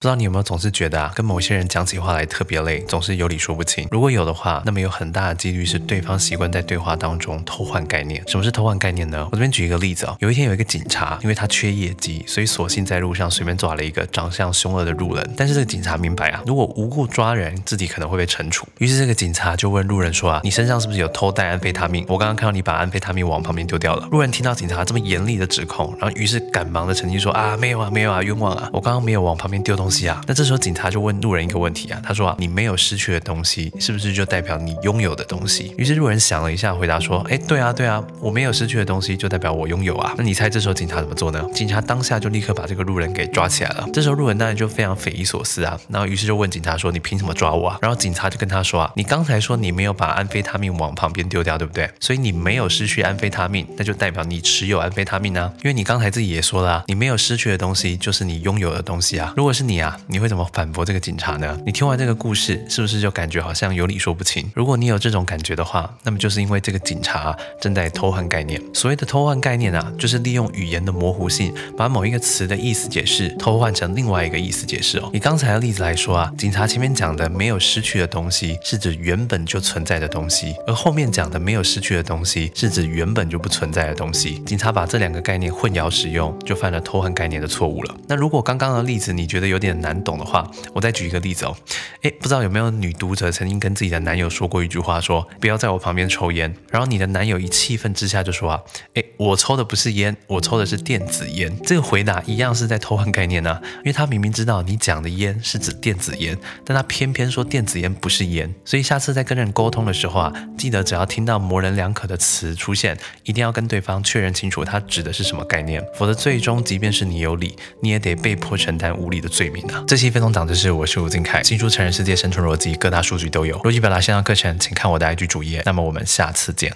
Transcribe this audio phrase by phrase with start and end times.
[0.00, 3.86] 不知道你有没有总是觉得啊，跟某些人讲起话来特别累，总是有理说不清。
[3.90, 8.24] 如果有的话，那么有很大的几率是对方习惯在对话当中偷换概念。
[8.26, 9.28] 什么是偷换概念呢？
[9.30, 15.34] 我这边举一个例子哦，有一天有一个警察，因为他缺业绩，所以索性在路上随便抓了一个长相凶恶的路人。
[15.36, 18.66] 但是这个警察明白啊，如果无故抓人，自己可能会被惩处。
[18.78, 22.06] 于是这个警察就问路人说啊，你身上是不是有偷带安非他命？
[22.08, 24.08] 我刚刚看到你把安非他命往旁边丢掉了。
[24.10, 30.20] 路人听到警察这么严厉的指控，然后于是赶忙的澄清说啊，没有啊，没有啊，冤枉啊，我刚刚没有往旁边丢东西啊。
[30.26, 35.74] 那这时候警察就问路人一个问题啊，他说啊，你没有失去的东西，是不是就代表你拥有的东西？
[35.76, 40.14] 于是路人想了一下，回答说，哎，对啊，对啊，我没有失去的东西，就代表我拥有啊。
[40.16, 41.44] 那你猜这时候警察怎么做呢？
[41.54, 43.88] 警察当下就立刻把这个路人给抓起来了。
[43.92, 47.78] 这时候路人当然就非常匪夷所思啊，然后于是就问警察说，你凭什么抓我啊？
[47.82, 51.90] 然后警察就跟他说啊，你刚才说你没有把安非他命往旁边丢掉，对不对？
[51.98, 55.52] 所以你没有失去安非他命，那就代表你持有安非他命啊。
[55.62, 59.32] 因为你刚才自己也说了，你没有失去的东西就是你拥有的东西啊。
[59.36, 61.58] 如果是你啊，你会怎么反驳这个警察呢？
[61.64, 64.50] 你听完这个故事，是不是就感觉好像有理说不清？
[64.54, 68.60] 如果你有这种感觉的话，那么就是因为这个警察正在偷换概念。
[68.74, 75.10] 所谓的偷换概念啊，就是利用语言的模糊性，把某一个词的意思解释偷换成另外一个意思解释哦。
[75.12, 84.38] 以刚才的例子来说啊，警察前面讲的没有失去的东西，是指原本就存在的东西；而后面讲的没有失去的东西，是指原本就不存在的东西。
[84.40, 87.94] 警察把这两个概念混淆使用，就犯了偷换概念的错误了。
[88.06, 91.30] 那如果刚刚的例子你觉得有点难懂的话，我再举一个例。
[91.34, 91.56] 子哦，
[92.02, 96.52] 哎，不知道有没有女读者曾经跟自己的男友说过一句话，说不要在我旁边抽烟。
[96.68, 98.60] 然后你的男友一气愤之下就说啊，
[98.94, 101.56] 哎，我抽的不是烟，我抽的是电子烟。
[101.64, 108.52] 这个回答一样是在偷换概念呢，因为他明明知道你讲的烟是指电子烟，但他偏偏说电子烟不是烟。
[108.64, 121.24] 所以下次在跟人沟通的时候啊，记得只要听到模棱两可的词出现，一定要跟对方确认清楚他指的是什么概念，否则最终即便是你有理，你也得被迫承担无理的罪名这期非同长知识，我是吴金。
[121.42, 123.58] 新书成人世界生存逻辑，各大数据都有。
[123.60, 125.62] 逻辑表达线上课程，请看我的 IG 主页。
[125.64, 126.72] 那么我们下次见。